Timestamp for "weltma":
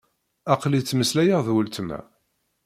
1.53-1.99